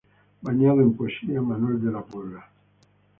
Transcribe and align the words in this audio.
Bañado 0.45 0.81
en 0.81 0.95
poesía 0.97 1.43
Manuel 1.43 1.79
de 1.79 1.91
la 1.91 2.01
Puebla. 2.01 2.49